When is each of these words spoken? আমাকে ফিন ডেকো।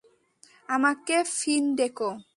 আমাকে 0.69 1.17
ফিন 1.37 1.63
ডেকো। 1.77 2.09